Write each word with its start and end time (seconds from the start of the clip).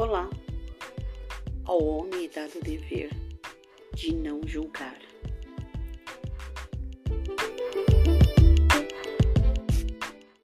Olá! 0.00 0.30
Ao 1.66 1.78
homem 1.84 2.24
é 2.24 2.28
dado 2.30 2.56
o 2.56 2.64
dever 2.64 3.10
de 3.92 4.14
não 4.14 4.40
julgar. 4.46 4.98